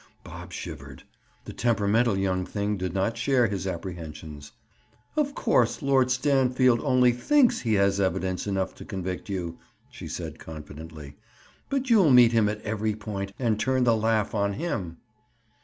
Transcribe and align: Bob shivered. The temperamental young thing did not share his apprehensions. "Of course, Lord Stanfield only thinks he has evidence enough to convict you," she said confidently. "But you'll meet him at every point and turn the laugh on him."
Bob 0.23 0.51
shivered. 0.51 1.03
The 1.45 1.53
temperamental 1.53 2.17
young 2.17 2.43
thing 2.43 2.75
did 2.75 2.91
not 2.91 3.17
share 3.19 3.45
his 3.45 3.67
apprehensions. 3.67 4.51
"Of 5.15 5.35
course, 5.35 5.83
Lord 5.83 6.09
Stanfield 6.09 6.79
only 6.81 7.11
thinks 7.11 7.59
he 7.59 7.75
has 7.75 7.99
evidence 8.01 8.47
enough 8.47 8.73
to 8.77 8.83
convict 8.83 9.29
you," 9.29 9.59
she 9.91 10.07
said 10.07 10.39
confidently. 10.39 11.17
"But 11.69 11.91
you'll 11.91 12.09
meet 12.09 12.31
him 12.31 12.49
at 12.49 12.63
every 12.63 12.95
point 12.95 13.33
and 13.37 13.59
turn 13.59 13.83
the 13.83 13.95
laugh 13.95 14.33
on 14.33 14.53
him." 14.53 14.97